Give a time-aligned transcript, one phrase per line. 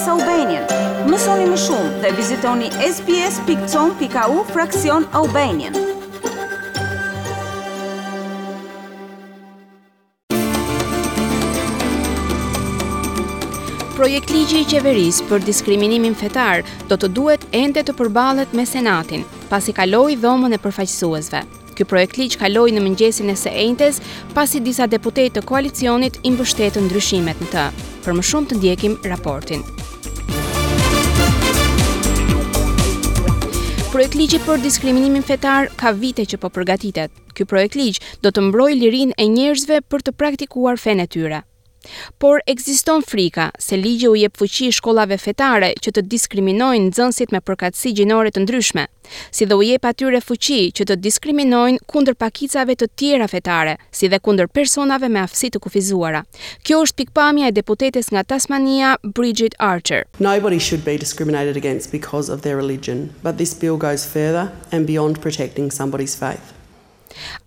[0.00, 0.64] SBS Albanian.
[1.12, 5.76] Mësoni më shumë dhe vizitoni sbs.com.au fraksion Albanian.
[13.98, 19.26] Projekt ligji i qeveris për diskriminimin fetar do të duhet ende të përbalet me senatin,
[19.52, 21.42] pas i kaloi dhomën e përfaqësuesve.
[21.76, 24.00] Ky projekt ligj kaloi në mëngjesin e se entes,
[24.36, 27.68] pas i disa deputetë të koalicionit imbështetë në ndryshimet në të.
[28.04, 29.64] Për më shumë të ndjekim raportin.
[33.90, 37.10] Projekt ligji për diskriminimin fetar ka vite që po përgatitet.
[37.34, 41.40] Ky projekt ligj do të mbrojë lirinë e njerëzve për të praktikuar fenë e tyre.
[42.18, 47.40] Por ekziston frika se ligji u jep fuqi shkollave fetare që të diskriminojnë nxënësit me
[47.40, 48.84] përkatësi gjinore të ndryshme,
[49.32, 54.10] si dhe u jep atyre fuqi që të diskriminojnë kundër pakicave të tjera fetare, si
[54.12, 56.22] dhe kundër personave me aftësi të kufizuara.
[56.62, 60.04] Kjo është pikpamja e deputetes nga Tasmania, Bridget Archer.
[60.18, 64.86] Nobody should be discriminated against because of their religion, but this bill goes further and
[64.86, 66.56] beyond protecting somebody's faith.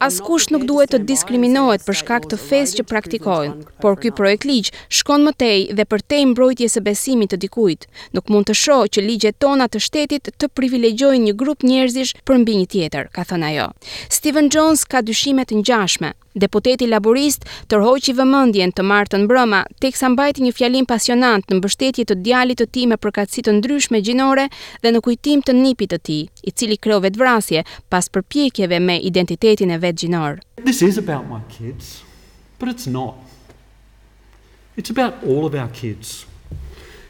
[0.03, 4.71] Askush nuk duhet të diskriminohet për shkak të fesë që praktikojnë, por ky projekt ligj
[4.99, 7.87] shkon më tej dhe për tej mbrojtje së besimit të dikujt.
[8.17, 12.41] Nuk mund të shoh që ligjet tona të shtetit të privilegjojnë një grup njerëzish për
[12.43, 13.69] mbi një tjetër, ka thënë ajo.
[14.11, 16.11] Stephen Jones ka dyshime të ngjashme.
[16.33, 22.15] Deputeti laborist tërhoqi vëmendjen të martën brëma, teksa mbajti një fjalim pasionant në mbështetje të
[22.25, 24.47] djalit të tij me përkatësi të ndryshme gjinore
[24.81, 27.61] dhe në kujtim të nipit të tij, i cili krijoi vetvrasje
[27.93, 30.39] pas përpjekjeve me identitet identitetin e vetë gjinor.
[30.65, 32.03] This is about my kids,
[32.59, 33.15] but it's not.
[34.75, 36.25] It's about all of our kids.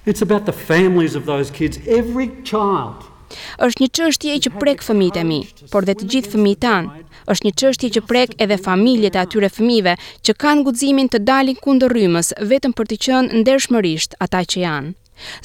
[0.05, 3.07] It's about the families of those kids, every child.
[3.65, 5.39] Është një çështje që prek fëmijët e mi,
[5.73, 6.89] por dhe të gjithë fëmijët tan.
[7.31, 9.93] Është një çështje që prek edhe familjet e atyre fëmijëve
[10.27, 14.93] që kanë guximin të dalin kundër rrymës vetëm për të qenë ndershmërisht ata që janë.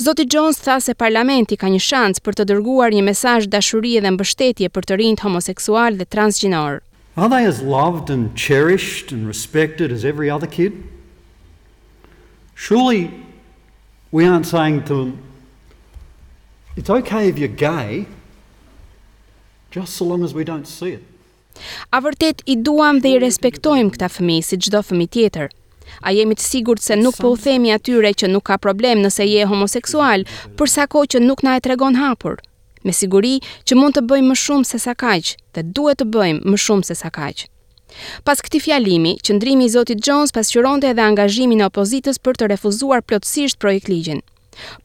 [0.05, 4.13] Zoti Jones tha se parlamenti ka një shans për të dërguar një mesazh dashurie dhe
[4.17, 6.81] mbështetje për të rinjt homoseksual dhe transgjinor.
[7.19, 10.75] Are they as loved and cherished and respected as every other kid?
[12.65, 13.11] Surely
[14.13, 15.19] we aren't saying to them,
[16.77, 18.07] it's okay if you're gay,
[19.77, 21.03] just so long as we don't see it.
[21.93, 25.51] A vërtet i duam dhe i respektojmë këta fëmi si gjdo fëmi tjetër.
[26.07, 29.27] A jemi të sigur se nuk po u themi atyre që nuk ka problem nëse
[29.27, 30.23] je homoseksual,
[30.55, 32.39] përsa ko që nuk na e tregon hapur?
[32.85, 36.53] me siguri që mund të bëjmë më shumë se sa kaq dhe duhet të bëjmë
[36.55, 37.47] më shumë se sa kaq.
[38.25, 43.01] Pas këtij fjalimi, qendrimi i Zotit Jones pasqyronte edhe angazhimin e opozitës për të refuzuar
[43.05, 44.21] plotësisht projektligjin.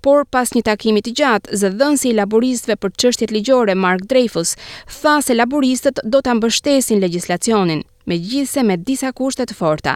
[0.06, 4.54] Por pas një takimi të gjatë, zëdhënsi i laboristëve për çështjet ligjore Mark Dreyfus
[5.02, 9.96] tha se laboristët do ta mbështesin legjislacionin, megjithse me disa kushte të forta.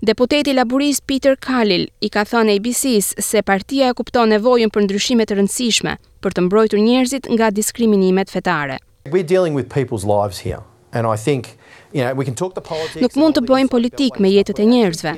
[0.00, 5.26] Deputeti laburist Peter Kalil i ka thënë ABC-s se partia e kupton nevojën për ndryshime
[5.26, 8.78] të rëndësishme për të mbrojtur njerëzit nga diskriminimet fetare.
[9.26, 11.46] dealing with people's lives here and I think
[11.92, 13.00] you know we can talk the politics.
[13.02, 15.12] Nuk mund të bëjmë politik me jetët e njerëzve.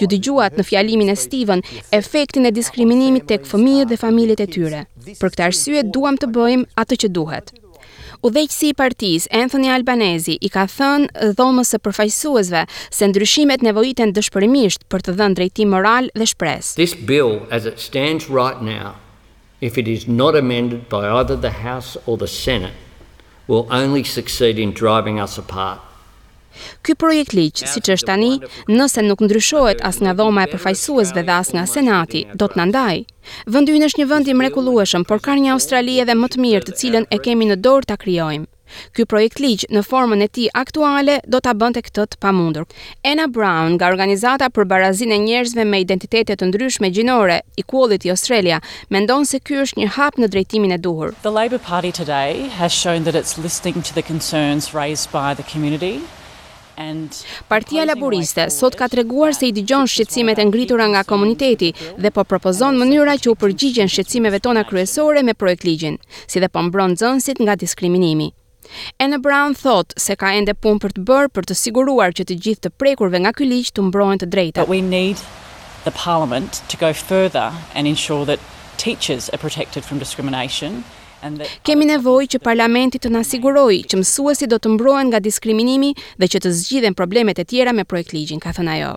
[0.00, 1.62] Ju dëgjuat në fjalimin e Steven
[1.92, 4.86] efektin e diskriminimit tek fëmijët dhe familjet e tyre.
[5.18, 7.50] Për këtë arsye duam të bëjmë atë që duhet.
[8.20, 12.60] Udhëqësi i partisë Anthony Albanese i ka thënë dhomës së përfaqësuesve
[12.92, 16.76] se ndryshimet nevojiten dëshpërimisht për të dhënë drejtim moral dhe shpresë.
[16.82, 18.92] This bill as it stands right now
[19.70, 22.76] if it is not amended by either the House or the Senate
[23.48, 25.80] will only succeed in driving us apart.
[26.82, 28.30] Ky projekt ligj, siç është tani,
[28.70, 33.04] nëse nuk ndryshohet as nga dhoma e përfaqësuesve dhe as nga Senati, do të ndaj.
[33.46, 36.78] Vendi është një vend i mrekullueshëm, por ka një Australi edhe më të mirë, të
[36.82, 38.48] cilën e kemi në dorë ta krijojmë.
[38.94, 42.68] Ky projekt ligj në formën e tij aktuale do ta bënte këtë të pamundur.
[43.10, 48.60] Anna Brown, nga organizata për barazinë e njerëzve me identitete të ndryshme gjinore, Equality Australia,
[48.94, 51.10] mendon se ky është një hap në drejtimin e duhur.
[51.26, 55.46] The Labour Party today has shown that it's listening to the concerns raised by the
[55.50, 55.98] community
[57.46, 61.68] Partia Laboriste sot ka treguar se i dëgjon shqetësimet e ngritura nga komuniteti
[62.00, 66.48] dhe po propozon mënyra që u përgjigjen shqetësimeve tona kryesore me projekt ligjin, si dhe
[66.48, 68.30] po mbron nxënësit nga diskriminimi.
[68.96, 72.38] Anna Brown thot se ka ende punë për të bërë për të siguruar që të
[72.46, 74.68] gjithë të prekurve nga ky ligj të mbrohen të drejtat.
[74.72, 75.20] We need
[75.84, 78.40] the parliament to go further and ensure that
[78.80, 80.80] teachers are protected from discrimination.
[81.66, 85.90] Kemi nevojë që parlamenti të na sigurojë që mësuesit do të mbrohen nga diskriminimi
[86.20, 88.92] dhe që të zgjidhen problemet e tjera me projekt ligjin, ka thënë ajo.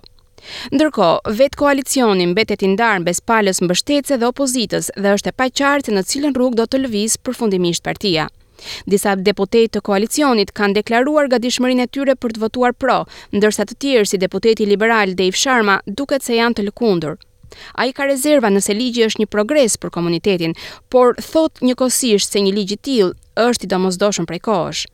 [0.76, 1.08] Ndërko,
[1.40, 5.92] vetë koalicionin betet i ndarën në palës mbështetëse dhe opozitës dhe është e pa qartë
[5.96, 8.26] në cilën rrugë do të lëvisë përfundimisht partia.
[8.88, 12.98] Disa deputet të koalicionit kanë deklaruar nga dishmërin e tyre për të votuar pro,
[13.36, 17.18] ndërsa të tjerë si deputeti liberal Dave Sharma duket se janë të lëkundur.
[17.74, 20.56] A i ka rezerva nëse ligji është një progres për komunitetin,
[20.92, 24.84] por thot një kosisht se një ligji til është i domozdoshën prej kosh.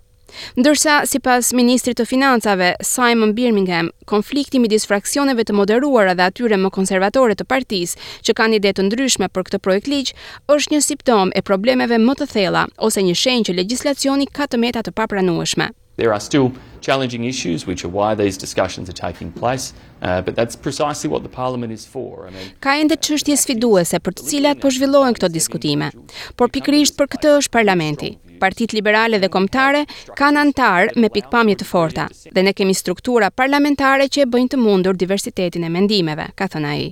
[0.54, 6.54] Ndërsa, si pas Ministri të Financave, Simon Birmingham, konflikti midis fraksioneve të moderuara dhe atyre
[6.54, 10.14] më konservatore të partis, që kanë ide të ndryshme për këtë projekt ligjë
[10.54, 14.62] është një simptom e problemeve më të thella, ose një shenjë që legislacioni ka të
[14.68, 15.72] meta të papranueshme.
[15.98, 19.72] There are still challenging issues which are why these discussions are taking place
[20.02, 24.00] uh, but that's precisely what the parliament is for i mean ka ende çështje sfiduese
[24.06, 25.90] për të cilat po zhvillohen këto diskutime
[26.36, 29.80] por pikërisht për këtë është parlamenti Partitë liberale dhe kombëtare
[30.18, 32.06] kanë anëtar me pikpamje të forta
[32.36, 36.70] dhe ne kemi struktura parlamentare që e bëjnë të mundur diversitetin e mendimeve, ka thënë
[36.76, 36.86] ai.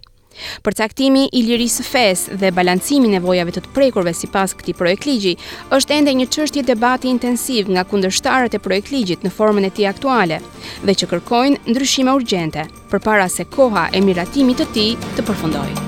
[0.67, 5.35] Përcaktimi i lirisë fes dhe balancimi nevojave të të prekurve si pas këti projekt ligji,
[5.75, 9.87] është ende një qështje debati intensiv nga kundërshtarët e projekt ligjit në formën e ti
[9.93, 10.41] aktuale,
[10.85, 15.88] dhe që kërkojnë ndryshime urgente, për para se koha e miratimit të ti të përfundojë.